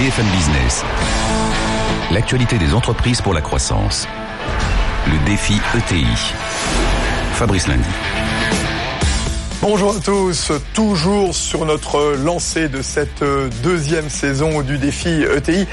[0.00, 0.82] BFM Business.
[2.10, 4.08] L'actualité des entreprises pour la croissance.
[5.06, 6.06] Le défi ETI.
[7.34, 7.84] Fabrice Lundi.
[9.60, 13.22] Bonjour à tous, toujours sur notre lancée de cette
[13.62, 15.66] deuxième saison du défi ETI.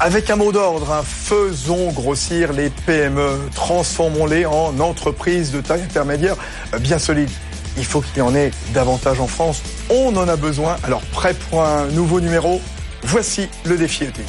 [0.00, 6.36] Avec un mot d'ordre, hein, faisons grossir les PME, transformons-les en entreprises de taille intermédiaire
[6.80, 7.28] bien solides.
[7.76, 9.60] Il faut qu'il y en ait davantage en France.
[9.90, 10.76] On en a besoin.
[10.82, 12.62] Alors prêt pour un nouveau numéro
[13.02, 14.22] Voici le défi ETI.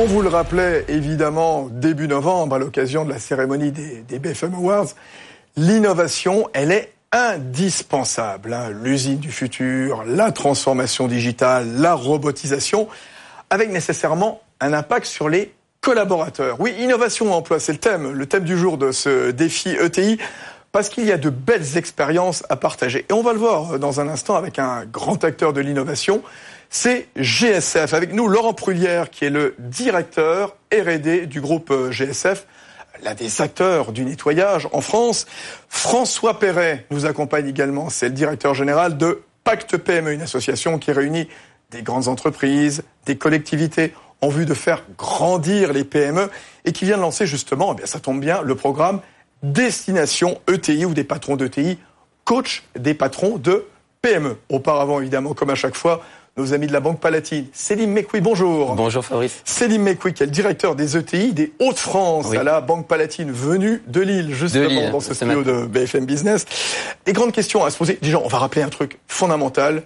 [0.00, 4.86] On vous le rappelait évidemment début novembre à l'occasion de la cérémonie des, BFM Awards,
[5.56, 8.52] l'innovation, elle est indispensable.
[8.52, 8.70] Hein.
[8.70, 12.86] L'usine du futur, la transformation digitale, la robotisation,
[13.50, 16.60] avec nécessairement un impact sur les collaborateurs.
[16.60, 20.18] Oui, innovation emploi, c'est le thème, le thème du jour de ce défi ETI
[20.78, 23.04] parce qu'il y a de belles expériences à partager.
[23.08, 26.22] Et on va le voir dans un instant avec un grand acteur de l'innovation,
[26.70, 27.94] c'est GSF.
[27.94, 32.46] Avec nous, Laurent Prulière, qui est le directeur R&D du groupe euh, GSF,
[33.02, 35.26] l'un des acteurs du nettoyage en France.
[35.68, 40.92] François Perret nous accompagne également, c'est le directeur général de Pacte PME, une association qui
[40.92, 41.28] réunit
[41.72, 46.30] des grandes entreprises, des collectivités en vue de faire grandir les PME
[46.64, 49.00] et qui vient de lancer justement, eh bien ça tombe bien, le programme
[49.42, 51.78] Destination ETI ou des patrons d'ETI,
[52.24, 53.66] coach des patrons de
[54.02, 54.36] PME.
[54.48, 56.02] Auparavant, évidemment, comme à chaque fois,
[56.36, 57.46] nos amis de la Banque Palatine.
[57.52, 58.74] Céline Mécoui, bonjour.
[58.74, 59.42] Bonjour Fabrice.
[59.44, 63.82] Céline Mécoui, qui est le directeur des ETI des Hauts-de-France à la Banque Palatine, venue
[63.86, 66.46] de Lille, justement, dans ce studio de BFM Business.
[67.06, 67.98] Et grande question à se poser.
[68.00, 69.82] Déjà, on va rappeler un truc fondamental.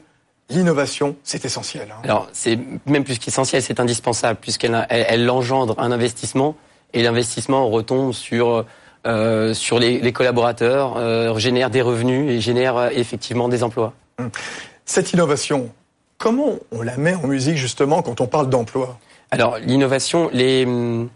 [0.50, 1.88] L'innovation, c'est essentiel.
[1.90, 2.00] Hein.
[2.04, 6.56] Alors, c'est même plus qu'essentiel, c'est indispensable, puisqu'elle elle, engendre un investissement,
[6.92, 8.66] et l'investissement retombe sur
[9.04, 13.94] euh, sur les, collaborateurs, euh, génère des revenus et génère euh, effectivement des emplois.
[14.18, 14.30] Hum.
[14.84, 15.70] Cette innovation,
[16.18, 18.98] comment on la met en musique justement quand on parle d'emploi?
[19.32, 21.08] Alors l'innovation, les hum,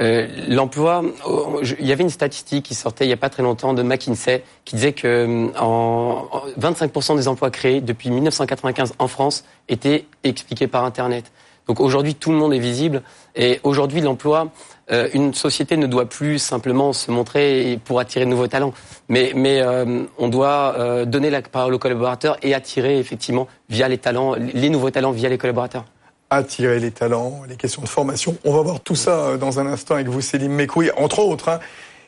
[0.00, 3.74] l'emploi, oh, il y avait une statistique qui sortait il n'y a pas très longtemps
[3.74, 6.26] de McKinsey qui disait que hum, en
[6.58, 11.30] 25% des emplois créés depuis 1995 en France étaient expliqués par Internet.
[11.66, 13.02] Donc aujourd'hui, tout le monde est visible
[13.34, 14.48] et aujourd'hui, l'emploi,
[14.90, 18.74] euh, une société ne doit plus simplement se montrer pour attirer de nouveaux talents,
[19.08, 23.88] mais, mais euh, on doit euh, donner la parole aux collaborateurs et attirer effectivement via
[23.88, 25.86] les talents, les nouveaux talents via les collaborateurs.
[26.28, 28.36] Attirer les talents, les questions de formation.
[28.44, 31.48] On va voir tout ça dans un instant avec vous, Céline Mécoui, entre autres.
[31.48, 31.60] Hein.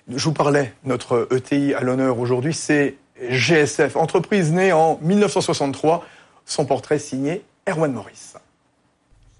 [0.08, 2.96] Je vous parlais, notre ETI à l'honneur aujourd'hui, c'est
[3.30, 6.04] GSF, entreprise née en 1963.
[6.44, 8.34] Son portrait signé Erwan Morris.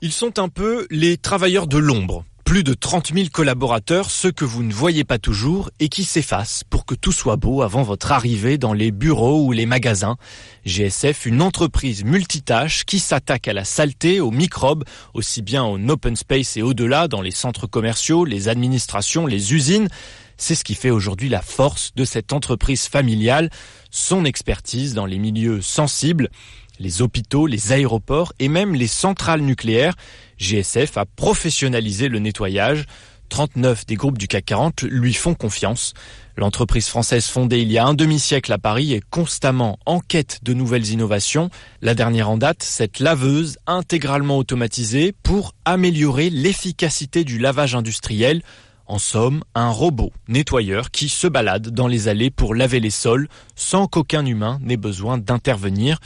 [0.01, 4.45] Ils sont un peu les travailleurs de l'ombre plus de 30 000 collaborateurs, ceux que
[4.45, 8.13] vous ne voyez pas toujours et qui s'effacent pour que tout soit beau avant votre
[8.13, 10.17] arrivée dans les bureaux ou les magasins.
[10.65, 16.15] GSF, une entreprise multitâche qui s'attaque à la saleté, aux microbes, aussi bien en open
[16.15, 19.89] space et au-delà, dans les centres commerciaux, les administrations, les usines.
[20.37, 23.51] C'est ce qui fait aujourd'hui la force de cette entreprise familiale,
[23.91, 26.31] son expertise dans les milieux sensibles
[26.79, 29.95] les hôpitaux, les aéroports et même les centrales nucléaires.
[30.39, 32.87] GSF a professionnalisé le nettoyage.
[33.29, 35.95] 39 des groupes du CAC 40 lui font confiance.
[36.37, 40.53] L'entreprise française fondée il y a un demi-siècle à Paris est constamment en quête de
[40.53, 41.51] nouvelles innovations.
[41.81, 48.43] La dernière en date, cette laveuse intégralement automatisée pour améliorer l'efficacité du lavage industriel.
[48.87, 53.29] En somme, un robot nettoyeur qui se balade dans les allées pour laver les sols
[53.57, 55.99] sans qu'aucun humain n'ait besoin d'intervenir.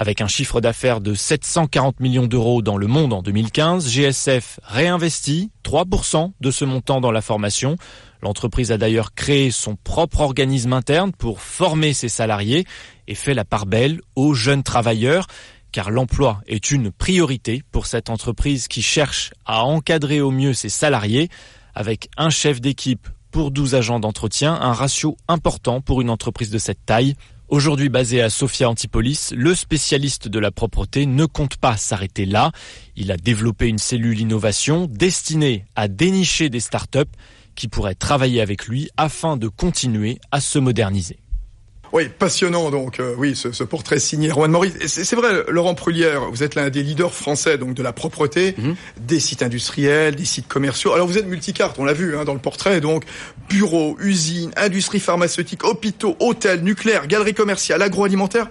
[0.00, 5.50] Avec un chiffre d'affaires de 740 millions d'euros dans le monde en 2015, GSF réinvestit
[5.62, 7.76] 3% de ce montant dans la formation.
[8.22, 12.64] L'entreprise a d'ailleurs créé son propre organisme interne pour former ses salariés
[13.08, 15.26] et fait la part belle aux jeunes travailleurs
[15.70, 20.70] car l'emploi est une priorité pour cette entreprise qui cherche à encadrer au mieux ses
[20.70, 21.28] salariés
[21.74, 26.58] avec un chef d'équipe pour 12 agents d'entretien, un ratio important pour une entreprise de
[26.58, 27.16] cette taille.
[27.50, 32.52] Aujourd'hui basé à Sofia Antipolis, le spécialiste de la propreté ne compte pas s'arrêter là.
[32.94, 37.10] Il a développé une cellule innovation destinée à dénicher des startups
[37.56, 41.18] qui pourraient travailler avec lui afin de continuer à se moderniser.
[41.92, 44.74] Oui, passionnant donc, euh, oui, ce, portrait signé Juan Maurice.
[44.86, 48.76] C'est vrai, Laurent Prulière, vous êtes l'un des leaders français donc de la propreté, mhm.
[49.00, 50.92] des sites industriels, des sites commerciaux.
[50.92, 53.04] Alors vous êtes multicarte, on l'a vu hein, dans le portrait, donc
[53.48, 58.50] bureaux, usines, industrie pharmaceutique, hôpitaux, hôtels, nucléaires, galeries commerciales, agroalimentaires.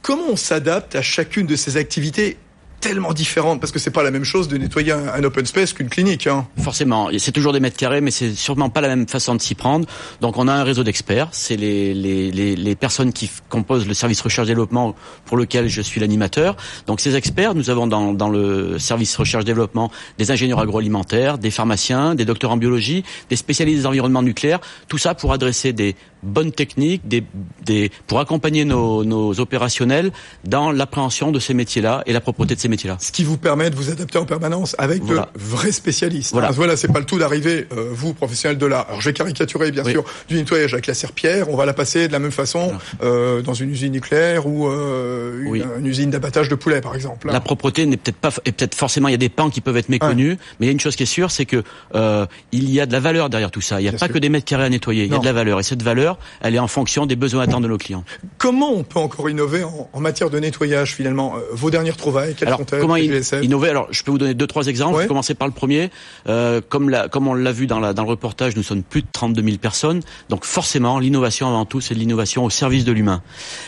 [0.00, 2.38] Comment on s'adapte à chacune de ces activités
[2.88, 5.88] tellement différente parce que c'est pas la même chose de nettoyer un, open space qu'une
[5.88, 6.26] clinique.
[6.26, 6.46] Hein.
[6.62, 9.54] Forcément, c'est toujours des mètres carrés, mais c'est sûrement pas la même façon de s'y
[9.54, 9.86] prendre.
[10.20, 13.94] Donc on a un réseau d'experts, c'est les, les, les, les, personnes qui composent le
[13.94, 14.94] service recherche développement
[15.24, 16.56] pour lequel je suis l'animateur.
[16.86, 21.50] Donc ces experts, nous avons dans, dans le service recherche développement des ingénieurs agroalimentaires, des
[21.50, 25.96] pharmaciens, des docteurs en biologie, des spécialistes des environnements nucléaires, tout ça pour adresser des
[26.26, 27.24] bonnes techniques, des,
[27.64, 30.12] des, pour accompagner nos, nos opérationnels
[30.44, 32.98] dans l'appréhension de ces métiers-là et la propreté de ces métiers-là.
[33.00, 36.32] Ce qui vous permet de vous adapter en permanence avec de vrais spécialistes.
[36.32, 38.86] Voilà, voilà c'est pas le tout d'arriver, euh, vous, professionnel de l'art.
[38.88, 42.08] Alors je vais caricaturer, bien sûr, du nettoyage avec la serpillère, on va la passer
[42.08, 42.72] de la même façon
[43.02, 47.30] euh, dans une usine nucléaire ou euh, une, usine d'abattage de poulet, par exemple.
[47.30, 49.76] La propreté n'est peut-être pas, et peut-être forcément, il y a des pans qui peuvent
[49.76, 51.62] être méconnus, mais il y a une chose qui est sûre, c'est que
[51.94, 53.80] euh, il y a de la valeur derrière tout ça.
[53.80, 55.32] Il n'y a pas que des mètres carrés à nettoyer, il y a de la
[55.32, 55.60] valeur.
[55.60, 58.04] Et cette valeur, elle est en fonction des besoins attendus de nos clients.
[58.38, 62.80] Comment on peut encore innover en, matière de nettoyage, finalement Vos dernières trouvailles, quelles sont-elles
[62.80, 64.96] Comment innover Alors, je peux vous donner deux, trois exemples.
[64.96, 65.90] Je vais commencer par le premier.
[66.28, 69.02] Euh, comme, la, comme on l'a vu dans, la, dans le reportage, nous sommes plus
[69.02, 70.02] de 32 000 personnes.
[70.28, 73.22] Donc, forcément, l'innovation avant tout, c'est de l'innovation au service de l'humain.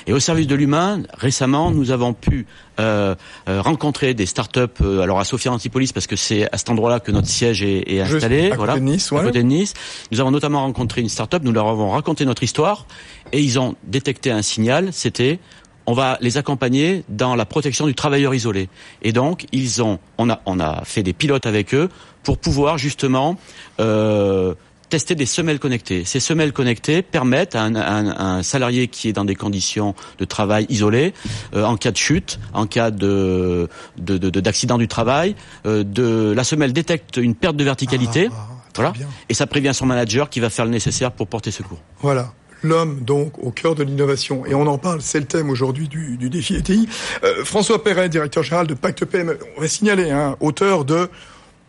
[0.06, 2.46] Et au service de l'humain, récemment, nous avons pu
[2.80, 3.16] euh,
[3.48, 7.00] euh, rencontrer des startups, euh, alors à Sophia Antipolis parce que c'est à cet endroit-là
[7.00, 9.18] que notre siège est, est installé, à voilà, côté de Nice, ouais.
[9.18, 9.74] à côté de Nice.
[10.12, 12.86] Nous avons notamment rencontré une startup, nous leur avons raconté notre histoire
[13.32, 15.38] et ils ont détecté un signal, c'était
[15.86, 18.68] on va les accompagner dans la protection du travailleur isolé.
[19.00, 21.88] Et donc, ils ont, on a, on a fait des pilotes avec eux
[22.22, 23.38] pour pouvoir justement
[23.80, 24.54] euh,
[24.90, 26.04] tester des semelles connectées.
[26.04, 31.14] Ces semelles connectées permettent à un, salarié qui est dans des conditions de travail isolées,
[31.54, 36.44] euh, en cas de chute, en cas de d'accident de, du travail, euh, de la
[36.44, 38.28] semelle détecte une perte de verticalité.
[38.30, 38.94] Ah, voilà,
[39.28, 41.80] et ça prévient son manager qui va faire le nécessaire pour porter secours.
[42.00, 42.32] Voilà
[42.62, 44.44] l'homme donc au cœur de l'innovation.
[44.46, 46.88] Et on en parle, c'est le thème aujourd'hui du, du, défi ETI.
[47.24, 51.08] Euh, François Perret, directeur général de Pacte PME, on va signaler, hein, auteur de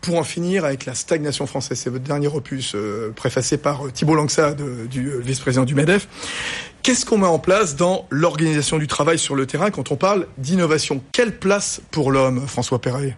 [0.02, 1.78] pour en finir avec la stagnation française.
[1.78, 6.08] C'est votre dernier opus euh, préfacé par euh, Thibault Langsat, du vice-président du MEDEF.
[6.84, 10.28] Qu'est-ce qu'on met en place dans l'organisation du travail sur le terrain quand on parle
[10.38, 11.04] d'innovation?
[11.12, 13.18] Quelle place pour l'homme, François Perret?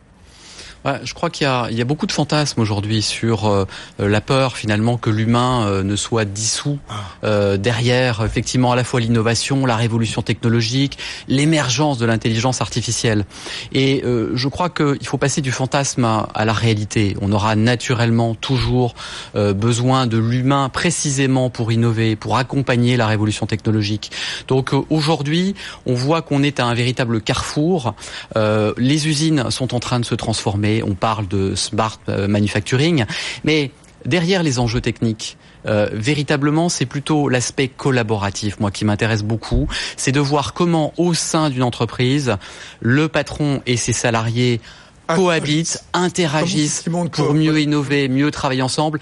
[0.83, 3.67] Ouais, je crois qu'il y, y a, beaucoup de fantasmes aujourd'hui sur euh,
[3.99, 6.95] la peur finalement que l'humain euh, ne soit dissous ah.
[7.23, 10.97] euh, derrière effectivement à la fois l'innovation, la révolution technologique,
[11.27, 13.25] l'émergence de l'intelligence artificielle.
[13.73, 17.15] Et euh, je crois qu'il faut passer du fantasme à, à, la réalité.
[17.21, 18.95] On aura naturellement toujours
[19.35, 24.11] besoin de l'humain précisément pour innover, pour accompagner la révolution technologique.
[24.47, 25.55] Donc aujourd'hui,
[25.85, 27.93] on voit qu'on est à un véritable carrefour.
[28.35, 33.05] les usines sont en train de se transformer on parle de smart euh, manufacturing,
[33.43, 33.71] mais
[34.05, 35.37] derrière les enjeux techniques,
[35.67, 39.67] euh, véritablement, c'est plutôt l'aspect collaboratif, moi, qui m'intéresse beaucoup.
[39.97, 42.37] C'est de voir comment, au sein d'une entreprise,
[42.79, 44.59] le patron et ses salariés
[45.07, 48.99] cohabitent, interagissent pour mieux innover, mieux travailler ensemble.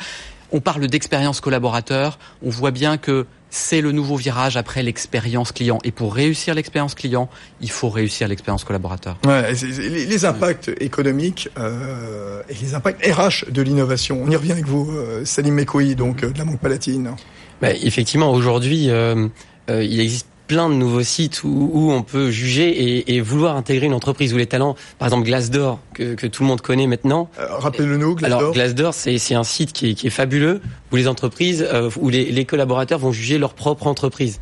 [0.51, 2.17] On parle d'expérience collaborateur.
[2.43, 5.79] On voit bien que c'est le nouveau virage après l'expérience client.
[5.83, 7.29] Et pour réussir l'expérience client,
[7.61, 9.17] il faut réussir l'expérience collaborateur.
[9.25, 14.21] Ouais, les, impacts économiques euh, et les impacts RH de l'innovation.
[14.23, 17.15] On y revient avec vous, euh, Salim Mekoui, donc euh, de la Banque Palatine.
[17.61, 19.27] Bah, effectivement, aujourd'hui, euh,
[19.69, 23.55] euh, il existe plein de nouveaux sites où, où on peut juger et, et, vouloir
[23.55, 26.87] intégrer une entreprise où les talents, par exemple Glassdoor, que, que tout le monde connaît
[26.87, 27.29] maintenant.
[27.39, 28.39] Euh, Rappelez-le nous, Glassdoor.
[28.39, 30.59] Alors Glassdoor, c'est un site qui est, qui est, fabuleux
[30.91, 34.41] où les entreprises, euh, où les, les, collaborateurs vont juger leur propre entreprise.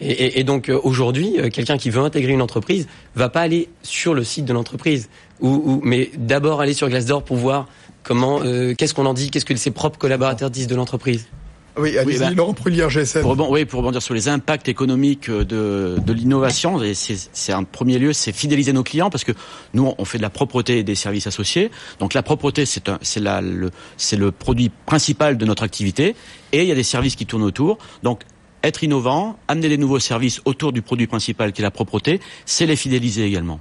[0.00, 3.40] Et, et, et donc euh, aujourd'hui, euh, quelqu'un qui veut intégrer une entreprise va pas
[3.40, 7.66] aller sur le site de l'entreprise, ou, ou, mais d'abord aller sur Glassdoor pour voir
[8.04, 8.40] comment,
[8.78, 11.26] qu'est-ce qu'on en dit, qu'est-ce que ses propres collaborateurs disent de l'entreprise.
[11.76, 13.22] Oui, allez-y, bah, Laurent Prullière, GSM.
[13.22, 18.12] Pour, oui, pour rebondir sur les impacts économiques de, de l'innovation, c'est en premier lieu,
[18.12, 19.32] c'est fidéliser nos clients parce que
[19.72, 21.70] nous, on fait de la propreté et des services associés.
[21.98, 23.70] Donc la propreté, c'est le,
[24.18, 26.14] le produit principal de notre activité
[26.52, 27.78] et il y a des services qui tournent autour.
[28.02, 28.22] Donc
[28.62, 32.66] être innovant, amener des nouveaux services autour du produit principal qui est la propreté, c'est
[32.66, 33.60] les fidéliser également.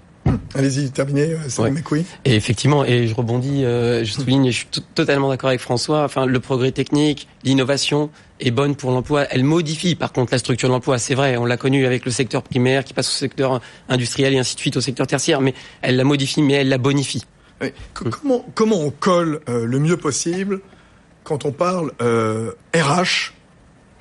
[0.53, 1.73] Allez-y, terminez, euh, ouais.
[1.91, 2.05] oui.
[2.25, 6.03] Et effectivement, et je rebondis, euh, je souligne, et je suis totalement d'accord avec François.
[6.03, 8.09] Enfin, le progrès technique, l'innovation
[8.39, 9.25] est bonne pour l'emploi.
[9.29, 10.97] Elle modifie, par contre, la structure de l'emploi.
[10.97, 14.39] C'est vrai, on l'a connu avec le secteur primaire qui passe au secteur industriel et
[14.39, 15.41] ainsi de suite au secteur tertiaire.
[15.41, 17.25] Mais elle la modifie, mais elle la bonifie.
[17.61, 17.71] Oui.
[17.93, 20.61] Comment, comment on colle euh, le mieux possible
[21.23, 23.33] quand on parle euh, RH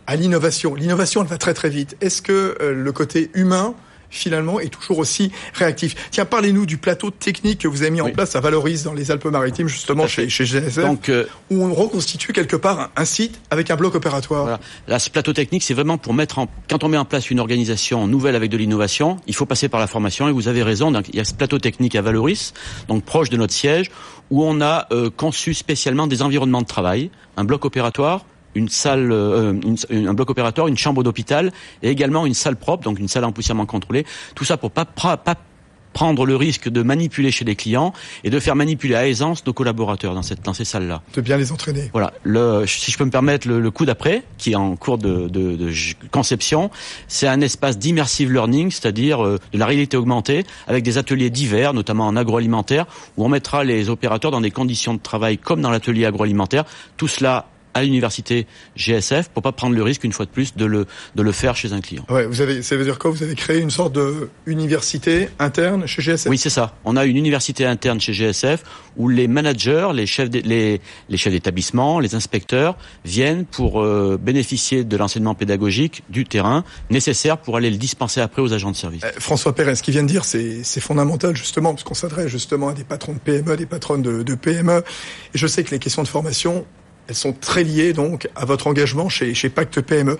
[0.07, 0.75] à l'innovation?
[0.75, 1.97] L'innovation, elle va très très vite.
[2.01, 3.75] Est-ce que le côté humain
[4.11, 5.95] finalement, est toujours aussi réactif.
[6.11, 9.11] Tiens, parlez-nous du plateau technique que vous avez mis en place à Valoris dans les
[9.11, 13.71] Alpes-Maritimes, justement chez, chez GSF, Donc, euh, où on reconstitue quelque part un, site avec
[13.71, 14.43] un bloc opératoire.
[14.43, 14.61] Voilà.
[14.89, 17.41] Là, ce plateau technique, c'est vraiment pour mettre en, quand on met en place une
[17.41, 20.29] organisation nouvelle avec de l'innovation, il faut passer par la formation.
[20.29, 22.53] Et vous avez raison, donc, il y a ce plateau technique à Valoris,
[22.89, 23.91] donc proche de notre siège,
[24.31, 29.13] où on a euh, conçu spécialement des environnements de travail, un bloc opératoire, une salle,
[29.13, 29.55] euh,
[29.91, 31.53] un bloc opératoire, une chambre d'hôpital
[31.83, 34.05] et également une salle propre, donc une salle empoussièrement contrôlée.
[34.35, 35.37] Tout ça pour pas, pas
[35.93, 37.93] prendre le risque de manipuler chez les clients
[38.25, 41.03] et de faire manipuler à aisance nos collaborateurs dans, cette, dans ces salles-là.
[41.15, 41.91] De bien les entraîner.
[41.93, 42.13] Voilà.
[42.23, 45.57] Le, si je peux me permettre, le, coup d'après, qui est en cours de, de,
[45.57, 45.73] de
[46.11, 46.71] conception,
[47.09, 51.75] c'est un espace d'immersive learning, c'est-à-dire euh, de la réalité augmentée, avec des ateliers divers,
[51.75, 55.71] notamment en agroalimentaire, où on mettra les opérateurs dans des conditions de travail comme dans
[55.71, 56.65] l'atelier agroalimentaire.
[56.97, 58.47] Tout cela à l'université
[58.77, 61.57] GSF pour pas prendre le risque une fois de plus de le de le faire
[61.57, 62.05] chez un client.
[62.09, 63.11] Ouais, vous avez ça veut dire quoi?
[63.11, 66.75] Vous avez créé une sorte de université interne chez GSF Oui, c'est ça.
[66.85, 68.63] On a une université interne chez GSF
[68.97, 74.85] où les managers, les chefs les les chefs d'établissement, les inspecteurs viennent pour euh, bénéficier
[74.85, 79.05] de l'enseignement pédagogique du terrain nécessaire pour aller le dispenser après aux agents de service.
[79.05, 82.29] Euh, François Perrin, ce qu'il vient de dire, c'est c'est fondamental justement parce qu'on s'adresse
[82.29, 84.83] justement à des patrons de PME, des patronnes de, de PME
[85.35, 86.67] et je sais que les questions de formation
[87.11, 90.17] elles sont très liées donc à votre engagement chez, Pacte PME.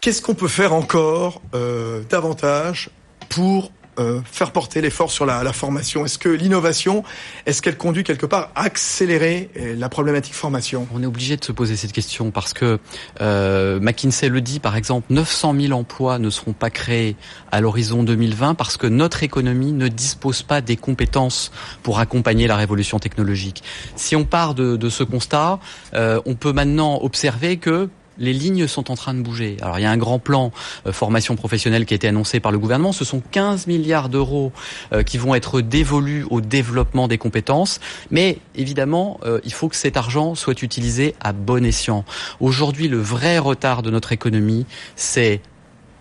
[0.00, 2.90] Qu'est-ce qu'on peut faire encore euh, davantage
[3.28, 7.02] pour euh, faire porter l'effort sur la, formation Est-ce que l'innovation,
[7.46, 10.86] est-ce qu'elle conduit quelque part à accélérer euh, la problématique formation?
[10.92, 12.78] On est obligé de se poser cette question parce que
[13.20, 17.16] euh, McKinsey le dit, par exemple, 900 000 emplois ne seront pas créés
[17.52, 22.56] à l'horizon 2020 parce que notre économie ne dispose pas des compétences pour accompagner la
[22.56, 23.62] révolution technologique.
[23.94, 25.58] Si on part de, de ce constat,
[25.94, 27.88] euh, on peut maintenant observer que
[28.18, 29.56] les lignes sont en train de bouger.
[29.62, 30.52] Alors il y a un grand plan
[30.86, 32.92] euh, formation professionnelle qui a été annoncé par le gouvernement.
[32.92, 34.52] Ce sont 15 milliards d'euros
[34.92, 37.80] euh, qui vont être dévolus au développement des compétences.
[38.10, 42.04] Mais évidemment, euh, il faut que cet argent soit utilisé à bon escient.
[42.40, 45.40] Aujourd'hui, le vrai retard de notre économie, c'est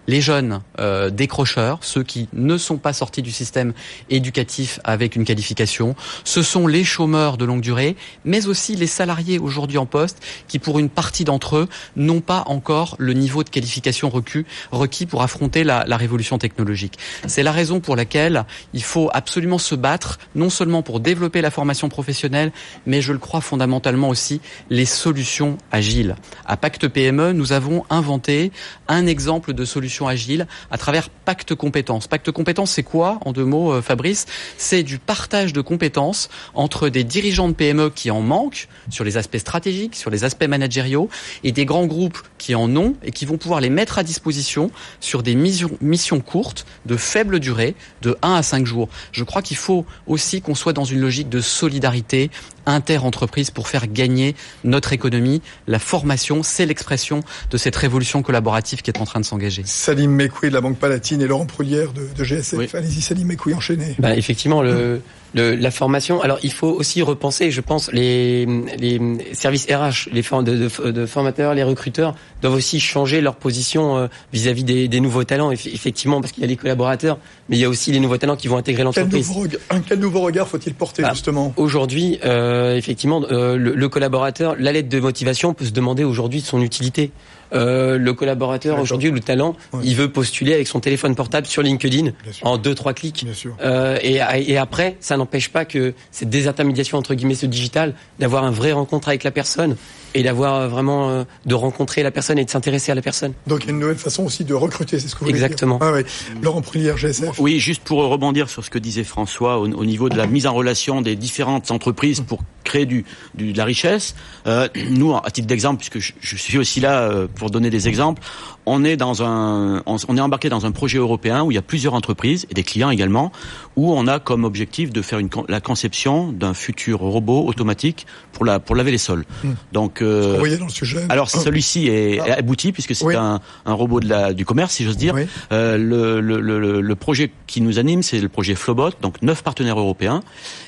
[0.07, 3.73] les jeunes euh, décrocheurs, ceux qui ne sont pas sortis du système
[4.09, 9.39] éducatif avec une qualification, ce sont les chômeurs de longue durée, mais aussi les salariés
[9.39, 13.49] aujourd'hui en poste qui, pour une partie d'entre eux, n'ont pas encore le niveau de
[13.49, 16.97] qualification requis, pour affronter la, la révolution technologique.
[17.27, 21.51] C'est la raison pour laquelle il faut absolument se battre, non seulement pour développer la
[21.51, 22.51] formation professionnelle,
[22.85, 26.15] mais je le crois fondamentalement aussi les solutions agiles.
[26.45, 28.51] À Pacte PME, nous avons inventé
[28.87, 32.07] un exemple de solution agile à travers Pacte Compétences.
[32.07, 34.25] Pacte Compétences, c'est quoi, en deux mots, euh, Fabrice?
[34.57, 39.17] C'est du partage de compétences entre des dirigeants de PME qui en manquent sur les
[39.17, 41.09] aspects stratégiques, sur les aspects managériaux,
[41.43, 44.71] et des grands groupes qui en ont et qui vont pouvoir les mettre à disposition
[44.99, 48.89] sur des missions courtes, de faible durée, de 1 à 5 jours.
[49.11, 52.29] Je crois qu'il faut aussi qu'on soit dans une logique de solidarité
[52.65, 55.41] inter-entreprise pour faire gagner notre économie.
[55.67, 59.63] La formation, c'est l'expression de cette révolution collaborative qui est en train de s'engager.
[59.65, 62.75] Salim Mekoui de la Banque Palatine et Laurent Proulière de, de GSF.
[62.75, 63.95] Allez-y Salim Mekoui, enchaînez.
[63.99, 65.01] Bah, effectivement, le,
[65.35, 66.21] la formation.
[66.21, 68.45] Alors, il faut aussi repenser, je pense, les,
[68.77, 68.99] les
[69.33, 74.63] services RH, les de, de, formateurs, les recruteurs doivent aussi changer leur position euh, vis-à-vis
[74.63, 75.51] des, des, nouveaux talents.
[75.51, 77.17] Effectivement, parce qu'il y a les collaborateurs,
[77.49, 79.31] mais il y a aussi les nouveaux talents qui vont intégrer l'entreprise.
[79.69, 81.53] Quel, quel, nouveau regard faut-il porter bah, justement?
[81.57, 86.41] Aujourd'hui, euh, effectivement, euh, le, le, collaborateur, la lettre de motivation peut se demander aujourd'hui
[86.41, 87.11] de son utilité.
[87.53, 92.11] Euh, le collaborateur aujourd'hui, le talent, il veut postuler avec son téléphone portable sur LinkedIn
[92.41, 93.25] en deux trois clics.
[93.61, 98.43] Euh, et, et, après, ça n'empêche pas que cette désintermédiation entre guillemets ce digital, d'avoir
[98.43, 99.75] un vrai rencontre avec la personne
[100.15, 103.33] et d'avoir euh, vraiment euh, de rencontrer la personne et de s'intéresser à la personne.
[103.45, 105.35] Donc il y a une nouvelle façon aussi de recruter, c'est ce que vous voulez
[105.35, 105.77] Exactement.
[105.77, 105.87] dire.
[105.87, 106.15] Exactement.
[106.25, 106.41] Ah, oui.
[106.41, 107.37] Laurent Prulière, GSF.
[107.39, 110.47] Oui, juste pour rebondir sur ce que disait François au, au, niveau de la mise
[110.47, 114.15] en relation des différentes entreprises pour créer du, du de la richesse.
[114.47, 117.87] Euh, nous, à titre d'exemple, puisque je, je, suis aussi là euh, pour donner des
[117.87, 118.21] exemples,
[118.65, 121.61] on est dans un, on est embarqué dans un projet européen où il y a
[121.61, 123.31] plusieurs entreprises et des clients également,
[123.75, 128.45] où on a comme objectif de faire une, la conception d'un futur robot automatique pour
[128.45, 129.25] la pour laver les sols.
[129.43, 129.49] Mmh.
[129.71, 131.05] Donc, euh, vous dans le sujet?
[131.09, 132.35] Alors celui-ci est, ah.
[132.39, 133.15] abouti puisque c'est oui.
[133.15, 135.13] un, un, robot de la, du commerce, si j'ose dire.
[135.13, 135.27] Oui.
[135.51, 139.43] Euh, le, le, le, le, projet qui nous anime, c'est le projet Flowbot, donc neuf
[139.43, 140.21] partenaires européens,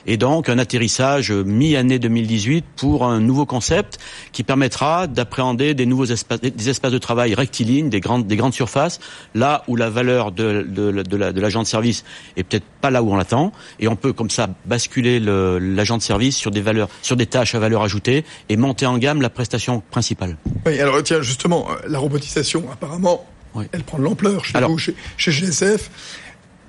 [0.06, 4.00] et donc un atterrissage mi-année 2018 pour un nouveau concept
[4.32, 8.54] qui permettra d'appréhender des nouveaux espaces, des espaces de travail rectilignes des grandes, des grandes
[8.54, 9.00] surfaces,
[9.36, 12.04] là où la valeur de, de, de l'agent de service
[12.36, 16.02] est peut-être pas là où on l'attend, et on peut comme ça basculer l'agent de
[16.02, 19.30] service sur des valeurs, sur des tâches à valeur ajoutée et monter en gamme la
[19.30, 20.38] prestation principale.
[20.66, 23.66] Oui, alors tiens, justement, la robotisation, apparemment, oui.
[23.72, 25.90] elle prend de l'ampleur chez chez, chez GSF.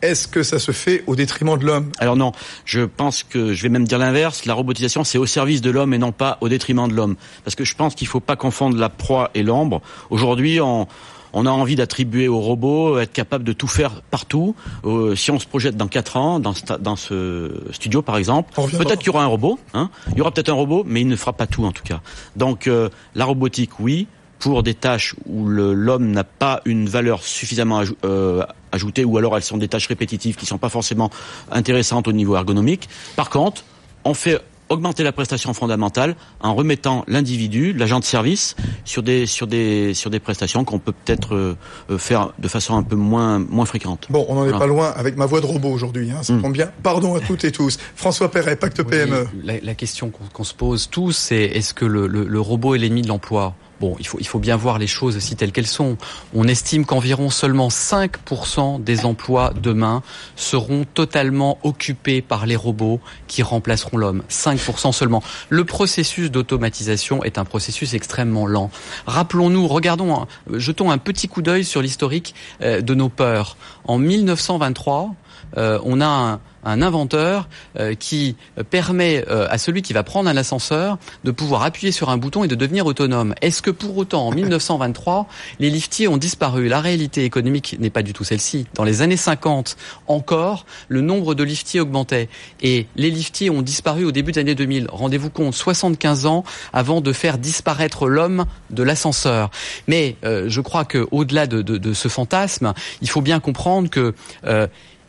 [0.03, 1.91] Est-ce que ça se fait au détriment de l'homme?
[1.99, 2.33] Alors non,
[2.65, 4.45] je pense que je vais même dire l'inverse.
[4.45, 7.17] La robotisation, c'est au service de l'homme et non pas au détriment de l'homme.
[7.45, 9.83] Parce que je pense qu'il ne faut pas confondre la proie et l'ombre.
[10.11, 10.87] Aujourd'hui, on,
[11.33, 14.55] on a envie d'attribuer aux robots, être capable de tout faire partout.
[14.85, 18.99] Euh, si on se projette dans quatre ans, dans, dans ce studio par exemple, peut-être
[18.99, 19.59] qu'il y aura un robot.
[19.75, 21.83] Hein il y aura peut-être un robot, mais il ne fera pas tout en tout
[21.83, 22.01] cas.
[22.37, 24.07] Donc euh, la robotique, oui,
[24.39, 29.43] pour des tâches où l'homme n'a pas une valeur suffisamment euh, ajoutée, ou alors elles
[29.43, 31.11] sont des tâches répétitives qui ne sont pas forcément
[31.51, 32.89] intéressantes au niveau ergonomique.
[33.17, 33.65] Par contre,
[34.05, 38.55] on fait augmenter la prestation fondamentale en remettant l'individu, l'agent de service,
[38.85, 41.57] sur des sur des sur des prestations qu'on peut peut-être euh,
[41.91, 44.07] euh, faire de façon un peu moins moins fréquente.
[44.11, 46.11] Bon, on n'en est pas loin avec ma voix de robot aujourd'hui.
[46.11, 46.43] Hein, ça mm.
[46.43, 46.71] tombe bien.
[46.83, 47.79] Pardon à toutes et tous.
[47.97, 49.27] François Perret, Pacte PME.
[49.45, 53.09] La, question qu'on se pose tous, c'est est-ce que le, le robot est l'ennemi de
[53.09, 53.55] l'emploi?
[53.81, 55.97] Bon, il faut, il faut bien voir les choses aussi telles qu'elles sont.
[56.35, 60.03] On estime qu'environ seulement 5% des emplois demain
[60.35, 64.23] seront totalement occupés par les robots qui remplaceront l'homme.
[64.29, 65.23] 5% seulement.
[65.49, 68.71] Le processus d'automatisation est un processus extrêmement lent.
[69.07, 73.57] Rappelons-nous, regardons, jetons un petit coup d'œil sur l'historique euh, de nos peurs.
[73.85, 75.15] En 1923,
[75.57, 78.37] euh, on a un, un inventeur euh, qui
[78.71, 82.45] permet euh, à celui qui va prendre un ascenseur de pouvoir appuyer sur un bouton
[82.45, 83.35] et de devenir autonome.
[83.41, 85.27] Est-ce que pour autant, en 1923,
[85.61, 86.69] les liftiers ont disparu?
[86.69, 88.67] La réalité économique n'est pas du tout celle-ci.
[88.75, 89.77] Dans les années 50,
[90.07, 92.29] encore, le nombre de liftiers augmentait
[92.61, 94.89] et les liftiers ont disparu au début des années 2000.
[94.91, 99.51] Rendez-vous compte, 75 ans avant de faire disparaître l'homme de l'ascenseur.
[99.87, 103.89] Mais euh, je crois que au-delà de, de, de, ce fantasme, il faut bien comprendre
[103.89, 104.15] que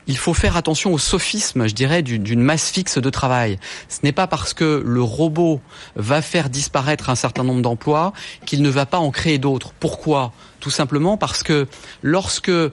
[0.10, 3.60] il faut faire attention au sophisme, je dirais, d'une masse fixe de travail.
[3.90, 5.62] Ce n'est pas parce que le robot
[5.96, 8.12] va faire disparaître un certain nombre d'emplois
[8.48, 9.72] qu'il ne va pas en créer d'autres.
[9.80, 10.34] Pourquoi?
[10.60, 11.68] Tout simplement parce que
[12.04, 12.72] lorsque euh,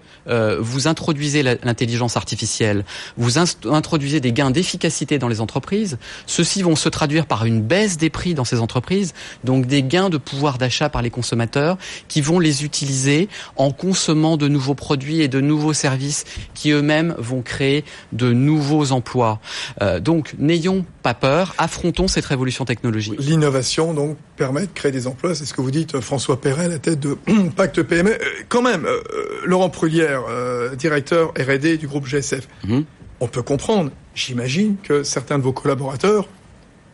[0.60, 2.84] vous introduisez l'intelligence artificielle,
[3.16, 7.96] vous introduisez des gains d'efficacité dans les entreprises, ceux-ci vont se traduire par une baisse
[7.96, 9.14] des prix dans ces entreprises,
[9.44, 11.78] donc des gains de pouvoir d'achat par les consommateurs
[12.08, 16.24] qui vont les utiliser en consommant de nouveaux produits et de nouveaux services
[16.54, 19.40] qui eux-mêmes vont créer de nouveaux emplois.
[19.82, 23.18] Euh, donc n'ayons pas peur, affrontons cette révolution technologique.
[23.18, 26.78] L'innovation donc permet de créer des emplois, c'est ce que vous dites François Perret, la
[26.78, 27.16] tête de
[27.82, 28.10] PME.
[28.10, 28.18] Euh,
[28.48, 30.22] quand même, euh, euh, Laurent Prulière,
[30.76, 32.84] directeur R&D du groupe GSF, mhm.
[33.20, 36.28] on peut comprendre, j'imagine, que certains de vos collaborateurs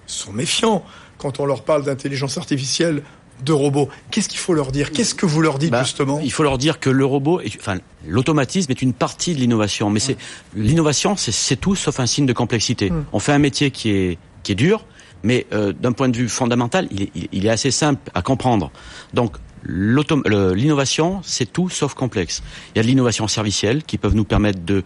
[0.06, 0.84] sont méfiants
[1.18, 3.02] quand on leur parle d'intelligence artificielle
[3.44, 3.88] de robots.
[4.10, 4.92] Qu'est-ce qu'il faut leur dire?
[4.92, 6.20] Qu'est-ce que vous leur dites bah, justement?
[6.22, 10.00] Il faut leur dire que le robot, enfin l'automatisme est une partie de l'innovation, mais
[10.00, 10.16] c'est
[10.54, 12.90] l'innovation, c'est tout sauf un signe de complexité.
[12.90, 13.04] Hmm.
[13.12, 14.84] On fait un métier qui est qui est dur,
[15.22, 18.70] mais d'un point de vue fondamental, il est, il est assez simple à comprendre.
[19.14, 22.42] Donc L'innovation, c'est tout sauf complexe.
[22.74, 24.82] Il y a de l'innovation servicielle qui peuvent nous permettre de,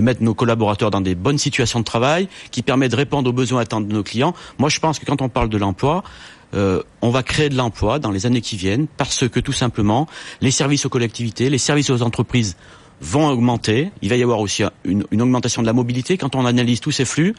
[0.00, 3.60] mettre nos collaborateurs dans des bonnes situations de travail, qui permet de répondre aux besoins
[3.60, 4.34] attendus de nos clients.
[4.58, 6.02] Moi, je pense que quand on parle de l'emploi,
[6.54, 10.06] euh, on va créer de l'emploi dans les années qui viennent parce que tout simplement,
[10.40, 12.56] les services aux collectivités, les services aux entreprises
[13.00, 13.90] vont augmenter.
[14.02, 17.04] Il va y avoir aussi une, augmentation de la mobilité quand on analyse tous ces
[17.04, 17.34] flux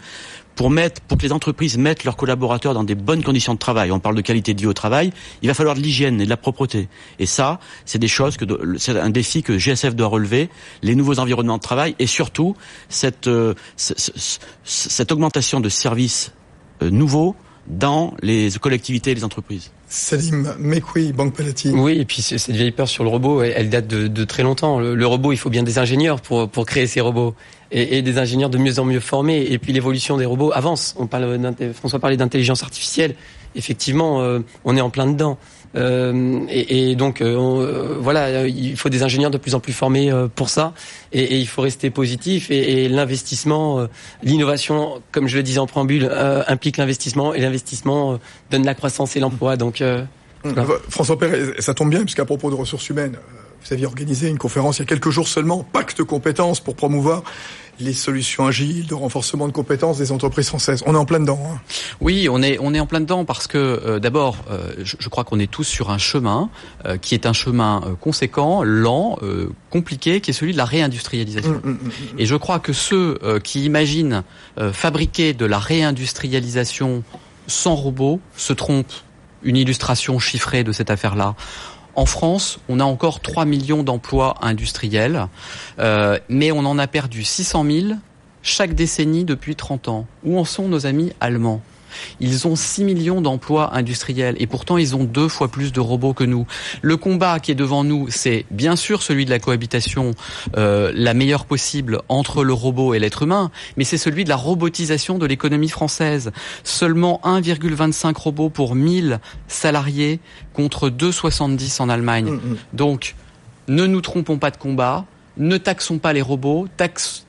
[0.55, 3.91] pour mettre, pour que les entreprises mettent leurs collaborateurs dans des bonnes conditions de travail.
[3.91, 5.11] On parle de qualité de vie au travail.
[5.41, 6.89] Il va falloir de l'hygiène et de la propreté.
[7.19, 8.45] Et ça, c'est des choses que
[8.77, 10.49] c'est un défi que GSF doit relever.
[10.81, 12.55] Les nouveaux environnements de travail et surtout
[12.89, 16.33] cette euh, cette augmentation de services
[16.81, 17.35] euh, nouveaux
[17.67, 19.71] dans les collectivités et les entreprises.
[19.89, 21.79] Salim Mekwi, Banque Palatine.
[21.79, 24.79] Oui, et puis cette vieille peur sur le robot, elle, date de, très longtemps.
[24.79, 27.35] Le, robot, il faut bien des ingénieurs pour, pour créer ces robots.
[27.69, 29.45] Et, et, des ingénieurs de mieux en mieux formés.
[29.49, 30.95] Et puis l'évolution des robots avance.
[30.97, 33.15] On parle François parlait d'intelligence artificielle.
[33.55, 35.37] Effectivement, euh, on est en plein dedans.
[35.77, 39.73] Euh, et, et, donc euh, euh, voilà, il faut des ingénieurs de plus en plus
[39.73, 40.73] formés pour ça,
[41.11, 42.49] et, et il faut rester positif.
[42.49, 43.87] Et, l'investissement,
[44.23, 46.09] l'innovation, comme je le disais en préambule,
[46.47, 48.19] implique l'investissement, et l'investissement
[48.51, 49.57] donne la croissance et l'emploi.
[49.57, 49.83] Donc
[50.89, 53.17] François Père, ça tombe bien puisqu'à propos de ressources humaines,
[53.63, 57.23] vous aviez organisé une conférence il y a quelques jours seulement, Pacte compétences pour promouvoir
[57.79, 60.83] les solutions agiles de renforcement de compétences des entreprises françaises.
[60.85, 61.39] On est en plein dedans.
[61.45, 61.59] Hein.
[62.01, 65.23] Oui, on est on est en plein dedans parce que euh, d'abord, euh, je, crois
[65.23, 66.49] qu'on est tous sur un chemin
[66.85, 69.17] euh, qui est un chemin conséquent, lent,
[69.69, 71.61] compliqué, qui est celui de la réindustrialisation.
[71.63, 74.23] Mmh, mmh, mmh, Et je crois que ceux qui imaginent
[74.71, 77.03] fabriquer de la réindustrialisation
[77.47, 78.93] sans robots se trompent.
[79.43, 81.35] Une illustration chiffrée de cette affaire-là.
[81.97, 85.25] En France, on a encore 3 millions d'emplois industriels,
[85.79, 87.87] euh, mais on en a perdu 600 000
[88.43, 90.05] chaque décennie depuis 30 ans.
[90.23, 91.59] Où en sont nos amis allemands?
[92.19, 96.13] Ils ont 6 millions d'emplois industriels et pourtant ils ont deux fois plus de robots
[96.13, 96.45] que nous.
[96.81, 100.13] Le combat qui est devant nous, c'est bien sûr celui de la cohabitation
[100.57, 104.35] euh, la meilleure possible entre le robot et l'être humain, mais c'est celui de la
[104.35, 106.31] robotisation de l'économie française.
[106.63, 110.19] Seulement 1,25 robots pour 1000 salariés
[110.53, 112.31] contre 2,70 en Allemagne.
[112.31, 112.57] Mm, mm.
[112.73, 113.15] Donc,
[113.67, 115.05] ne nous trompons pas de combat
[115.37, 116.67] ne taxons pas les robots.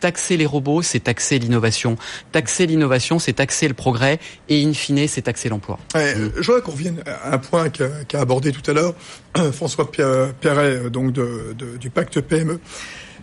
[0.01, 1.97] taxer les robots, c'est taxer l'innovation.
[2.33, 4.19] Taxer l'innovation, c'est taxer le progrès.
[4.49, 5.79] Et in fine, c'est taxer l'emploi.
[5.95, 8.95] je voudrais qu'on revienne à un point qu'a abordé tout à l'heure
[9.53, 12.61] François Perret, euh, donc du pacte PME.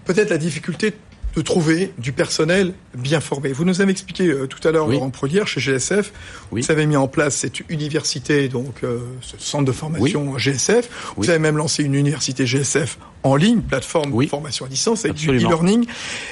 [0.05, 0.93] Peut-être la difficulté
[1.35, 3.51] de trouver du personnel bien formé.
[3.51, 6.13] Vous nous avez expliqué euh, tout à l'heure, Laurent Prolière, chez GSF,
[6.51, 11.13] vous avez mis en place cette université, donc euh, ce centre de formation GSF.
[11.17, 15.17] Vous avez même lancé une université GSF en ligne, plateforme de formation à distance, avec
[15.17, 15.85] du e-learning.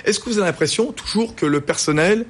[0.06, 2.26] Est-ce que vous avez l'impression toujours que le personnel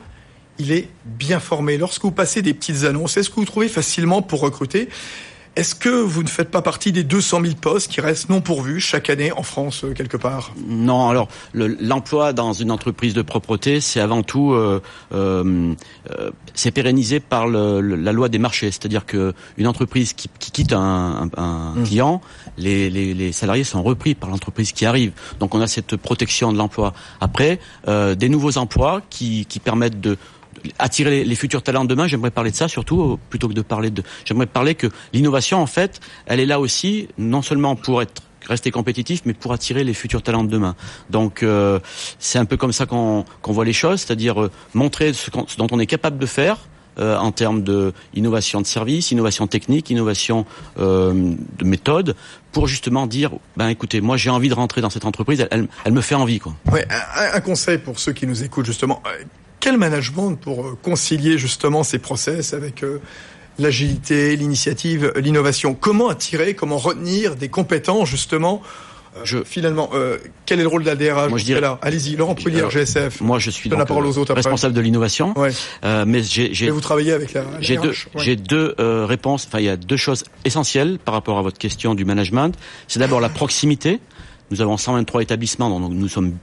[0.58, 1.78] il est bien formé?
[1.78, 4.90] Lorsque vous passez des petites annonces, est-ce que vous trouvez facilement pour recruter
[5.56, 8.80] est-ce que vous ne faites pas partie des 200 000 postes qui restent non pourvus
[8.80, 10.52] chaque année en France euh, quelque part?
[10.68, 14.82] Non, alors l'emploi dans une entreprise de propreté, c'est avant tout euh,
[15.14, 15.74] euh,
[16.10, 20.52] euh c'est pérennisé par le, la loi des marchés, c'est-à-dire que une entreprise qui, qui
[20.52, 21.84] quitte un, un, mmh.
[21.84, 22.22] client,
[22.58, 25.14] les, les, les, salariés sont repris par l'entreprise qui arrive.
[25.40, 26.94] Donc on a cette protection de l'emploi.
[27.22, 30.18] Après, euh, des nouveaux emplois qui, qui permettent de
[30.80, 33.62] attirer les, futurs talents de demain, j'aimerais parler de ça surtout euh, plutôt que de
[33.62, 34.04] parler de.
[34.26, 38.72] J'aimerais parler que l'innovation, en fait, elle est là aussi non seulement pour être rester
[38.72, 40.76] compétitif, mais pour attirer les futurs talents de demain.
[41.10, 41.80] Donc euh,
[42.20, 45.68] c'est un peu comme ça qu'on voit les choses, c'est-à-dire euh, montrer ce, ce, dont
[45.72, 46.58] on est capable de faire.
[47.00, 50.46] en termes de innovation de service, innovation technique, innovation
[50.78, 52.16] de méthode,
[52.52, 55.94] pour justement dire, ben écoutez, moi j'ai envie de rentrer dans cette entreprise, elle, elle,
[55.94, 56.54] me fait envie quoi.
[56.72, 59.02] Ouais, un, un, conseil pour ceux qui nous écoutent justement,
[59.64, 63.00] quel management pour euh, concilier justement ces process avec euh,
[63.58, 65.74] l'agilité, l'initiative, l'innovation?
[65.74, 68.62] Comment attirer, comment retenir des compétences justement?
[69.16, 69.90] Euh, je, finalement,
[70.46, 71.80] quel est le rôle de la DRH Moi, je dirais là.
[71.82, 73.22] Allez-y, Laurent Poulier, GSF.
[73.22, 75.34] Moi, je suis donc, la parole aux autres responsable de l'innovation.
[75.40, 75.52] Ouais.
[76.06, 76.70] mais j'ai.
[76.70, 77.46] vous travaillez avec la.
[77.62, 79.46] J'ai deux, j'ai deux réponses.
[79.48, 82.54] Enfin, il y a deux choses essentielles par rapport à votre question du management.
[82.90, 84.02] C'est d'abord la proximité.
[84.52, 86.38] Nous avons 123 établissements, donc nous sommes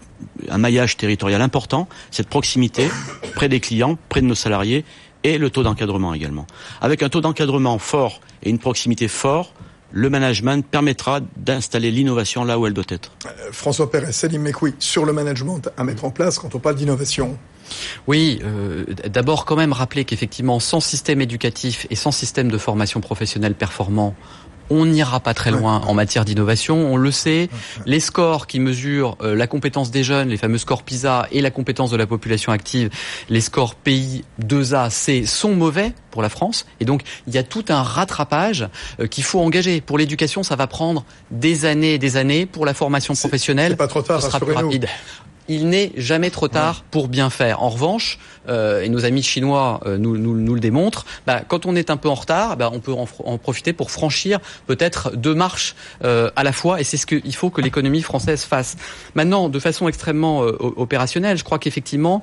[0.48, 1.88] un maillage territorial important.
[2.10, 2.88] Cette proximité
[3.34, 4.84] près des clients, près de nos salariés
[5.22, 6.46] et le taux d'encadrement également.
[6.80, 9.52] Avec un taux d'encadrement fort et une proximité forte,
[9.92, 13.12] le management permettra d'installer l'innovation là où elle doit être.
[13.26, 16.76] Euh, François Pérez, Salim Mekoui, sur le management à mettre en place quand on parle
[16.76, 17.36] d'innovation.
[18.06, 23.00] Oui, euh, d'abord quand même rappeler qu'effectivement, sans système éducatif et sans système de formation
[23.00, 24.14] professionnelle performant,
[24.70, 27.48] on n'ira pas très loin en matière d'innovation, on le sait.
[27.86, 31.50] Les scores qui mesurent euh, la compétence des jeunes, les fameux scores PISA et la
[31.50, 32.90] compétence de la population active,
[33.28, 36.66] les scores pays 2A, C sont mauvais pour la France.
[36.78, 38.68] Et donc, il y a tout un rattrapage
[39.00, 39.80] euh, qu'il faut engager.
[39.80, 42.46] Pour l'éducation, ça va prendre des années et des années.
[42.46, 44.86] Pour la formation professionnelle, pas trop tard, ce sera plus rapide
[45.50, 47.62] il n'est jamais trop tard pour bien faire.
[47.62, 51.76] En revanche, et nos amis chinois euh, nous, nous, nous, le démontrent, bah, quand on
[51.76, 55.34] est un peu en retard, bah, on peut en, en, profiter pour franchir peut-être deux
[55.34, 55.74] marches
[56.04, 58.76] euh, à la fois, et c'est ce qu'il faut que l'économie française fasse.
[59.14, 62.22] Maintenant, de façon extrêmement euh, opérationnelle, je crois qu'effectivement,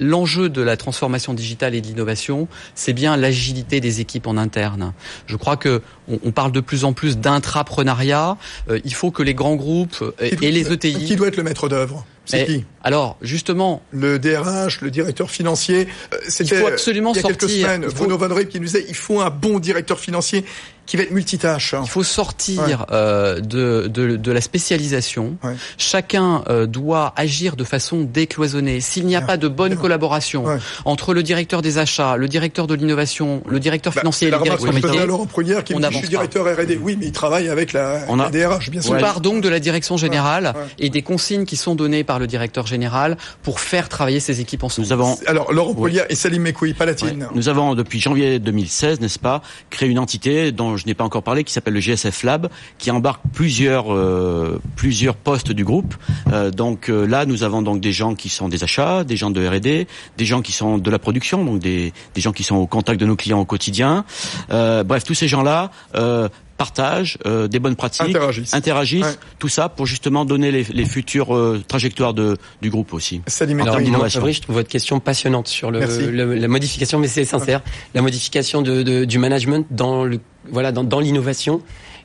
[0.00, 4.92] l'enjeu de la transformation digitale et de l'innovation, c'est bien l'agilité des équipes en interne.
[5.26, 8.36] Je crois que on, on parle de plus en plus d'intrapreneuriat.
[8.68, 11.04] Euh, il faut que les grands groupes et, les ETI...
[11.04, 12.04] Qui doit être le maître d'œuvre?
[12.26, 12.64] C'est qui?
[12.82, 13.82] Alors, justement...
[13.90, 15.53] Le DRH, le directeur financier.
[15.70, 15.84] Euh,
[16.40, 17.38] il faut absolument il y a sortir...
[17.38, 20.44] quelques semaines, Bruno Van qui nous disait il faut un bon directeur financier
[20.86, 21.74] qui va être multitâche.
[21.82, 25.36] Il faut sortir euh, de, de, de, la spécialisation.
[25.42, 25.54] Ouais.
[25.78, 28.80] Chacun euh, doit agir de façon décloisonnée.
[28.80, 30.44] S'il n'y a pas de bonne collaboration
[30.84, 34.38] entre le directeur des achats, le directeur de l'innovation, le directeur bah, financier et le
[34.38, 36.78] directeur métier, Laurent Prunière qui on dit, je suis directeur R&D.
[36.82, 38.24] Oui, mais il travaille avec la, on a...
[38.24, 38.92] la DRH, bien sûr.
[38.92, 42.26] On part donc de la direction générale et des consignes qui sont données par le
[42.26, 44.86] directeur général pour faire travailler ces équipes ensemble.
[44.86, 47.28] Nous avons alors Laurent Prunière et Salim Mekoui, Palatine.
[47.34, 51.22] Nous avons depuis janvier 2016, n'est-ce pas, créé une entité dont je n'ai pas encore
[51.22, 55.94] parlé, qui s'appelle le GSF Lab, qui embarque plusieurs euh, plusieurs postes du groupe.
[56.32, 59.30] Euh, donc euh, là, nous avons donc des gens qui sont des achats, des gens
[59.30, 62.56] de R&D, des gens qui sont de la production, donc des, des gens qui sont
[62.56, 64.04] au contact de nos clients au quotidien.
[64.50, 69.18] Euh, bref, tous ces gens-là euh, partagent euh, des bonnes pratiques, interagissent, interagissent ouais.
[69.38, 73.22] tout ça pour justement donner les, les futures euh, trajectoires de, du groupe aussi.
[73.60, 74.24] Alors, d'innovation.
[74.26, 77.62] je trouve votre question passionnante sur le, le la modification, mais c'est sincère,
[77.94, 81.62] la modification de, de, du management dans le voilà dans, dans l'innovation,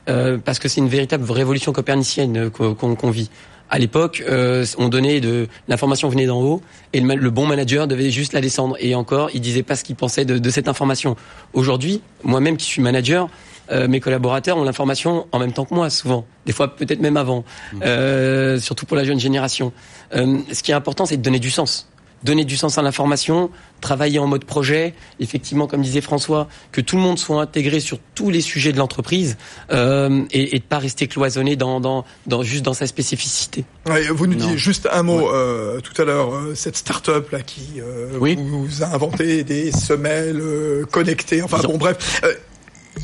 [0.08, 3.30] euh, parce que c'est une véritable révolution copernicienne qu'on qu vit.
[3.72, 7.88] À l'époque, euh, on donnait de l'information venait d'en haut et le, le, bon manager
[7.88, 8.76] devait juste la descendre.
[8.80, 11.16] Et encore, il disait pas ce qu'il pensait de, de, cette information.
[11.54, 13.30] Aujourd'hui, moi-même qui suis manager,
[13.72, 16.26] euh, mes collaborateurs ont l'information en même temps que moi, souvent.
[16.46, 17.44] Des fois, peut-être même avant.
[17.74, 17.80] Mmh.
[17.84, 19.72] Euh, surtout pour la jeune génération.
[20.16, 21.90] Euh, ce qui est important, c'est de donner du sens
[22.24, 23.50] donner du sens à l'information,
[23.82, 28.00] travailler en mode projet, effectivement, comme disait François, que tout le monde soit intégré sur
[28.16, 29.38] tous les sujets de l'entreprise
[29.72, 33.64] euh, et, et de pas rester cloisonné dans, dans, dans, juste dans sa spécificité.
[33.86, 35.32] Ouais, vous nous disiez juste un mot ouais.
[35.34, 38.38] euh, tout à l'heure, euh, cette start-up là qui euh, oui.
[38.38, 42.22] vous a inventé des semelles euh, connectées, enfin bon bref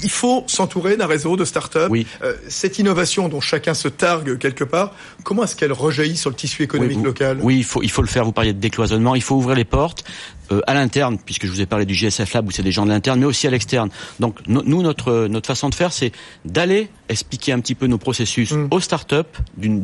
[0.04, 1.88] il faut s'entourer d'un réseau de start-up.
[1.89, 2.06] Oui.
[2.24, 4.93] Euh, cette innovation dont chacun se targue quelque part,
[5.24, 7.39] comment est-ce qu'elle rejaillit sur le tissu économique oui, vous, local?
[7.41, 8.26] Oui, il faut, il faut le faire.
[8.26, 9.15] Vous parliez de décloisonnement.
[9.15, 10.04] Il faut ouvrir les portes.
[10.52, 12.86] Euh, à l'interne, puisque je vous ai parlé du GSF Lab où c'est des gens
[12.86, 13.90] de l'interne, mais aussi à l'externe.
[14.20, 16.12] Donc no, nous, notre notre façon de faire, c'est
[16.44, 18.68] d'aller expliquer un petit peu nos processus mm.
[18.70, 19.16] aux startups
[19.58, 19.82] d'une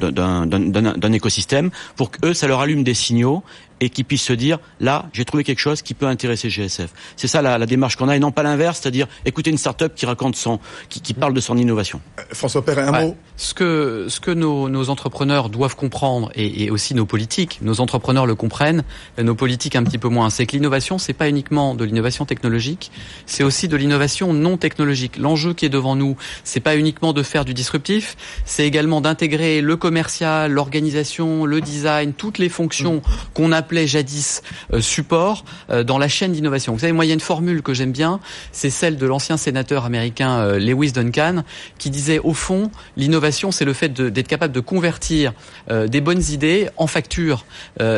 [0.00, 3.42] d'un écosystème pour qu'eux, ça leur allume des signaux
[3.80, 6.90] et qu'ils puissent se dire là j'ai trouvé quelque chose qui peut intéresser GSF.
[7.16, 9.94] C'est ça la, la démarche qu'on a et non pas l'inverse, c'est-à-dire écouter une start-up
[9.94, 12.00] qui raconte son qui, qui parle de son innovation.
[12.18, 13.06] Euh, François Perret, un ouais.
[13.06, 13.16] mot.
[13.36, 17.80] Ce que ce que nos, nos entrepreneurs doivent comprendre et, et, aussi nos politiques, nos
[17.80, 18.84] entrepreneurs le comprennent,
[19.18, 22.90] nos politiques un petit peu moins, c'est que l'innovation c'est pas uniquement de l'innovation technologique,
[23.26, 25.16] c'est aussi de l'innovation non technologique.
[25.16, 29.60] L'enjeu qui est devant nous, c'est pas uniquement de faire du disruptif, c'est également d'intégrer
[29.60, 33.02] le commercial, l'organisation, le design, toutes les fonctions
[33.34, 36.72] qu'on appelait jadis euh, support euh, dans la chaîne d'innovation.
[36.74, 38.20] Vous savez, moi, il y a une formule que j'aime bien,
[38.52, 41.42] c'est celle de l'ancien sénateur américain euh, Lewis Duncan,
[41.78, 45.32] qui disait, au fond, l'innovation, c'est le fait d'être capable de convertir
[45.68, 47.44] des bonnes idées en factures.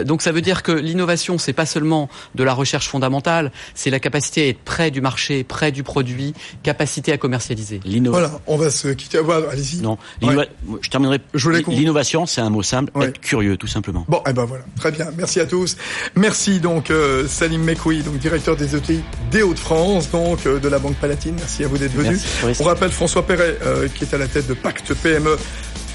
[0.04, 4.00] donc, ça veut dire que l'innovation, c'est pas seulement de la recherche fondamentale, c'est la
[4.00, 7.81] capacité à être près du marché, près du produit, capacité à commercialiser.
[8.07, 9.18] Voilà, on va se quitter.
[9.18, 9.81] Voilà, allez-y.
[9.81, 10.48] Non, ouais.
[10.81, 11.20] je terminerai.
[11.68, 13.07] L'innovation, c'est un mot simple, ouais.
[13.07, 14.05] être curieux, tout simplement.
[14.09, 15.09] Bon, et eh ben voilà, très bien.
[15.16, 15.76] Merci à tous.
[16.16, 19.00] Merci donc euh, Salim Mekoui, donc directeur des ETI
[19.31, 21.35] des Hauts-de-France, donc euh, de la Banque Palatine.
[21.37, 22.18] Merci à vous d'être venu.
[22.59, 25.37] On rappelle François Perret euh, qui est à la tête de Pacte PME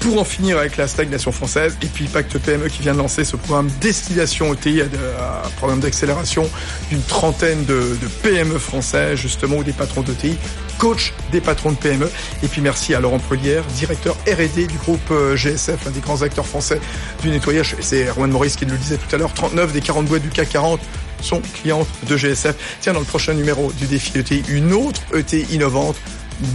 [0.00, 1.76] pour en finir avec la stagnation française.
[1.82, 6.48] Et puis Pacte PME qui vient de lancer ce programme Destination ETI, un programme d'accélération
[6.90, 10.36] d'une trentaine de, PME français, justement, ou des patrons d'ETI,
[10.78, 12.10] coach des patrons de PME.
[12.42, 16.46] Et puis merci à Laurent Prelière, directeur R&D du groupe GSF, un des grands acteurs
[16.46, 16.80] français
[17.22, 17.76] du nettoyage.
[17.80, 20.50] C'est Erwan Maurice qui le disait tout à l'heure, 39 des 40 boîtes du CAC
[20.50, 20.80] 40
[21.22, 22.54] sont clientes de GSF.
[22.80, 25.96] Tiens, dans le prochain numéro du défi ETI, une autre ETI innovante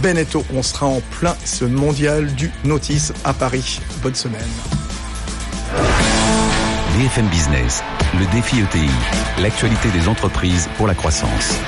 [0.02, 0.44] Beneteau.
[0.54, 3.80] On sera en plein ce mondial du notice à Paris.
[4.02, 4.40] Bonne semaine.
[6.98, 7.82] BFM Business,
[8.18, 8.90] le défi ETI,
[9.40, 11.58] l'actualité des entreprises pour la croissance.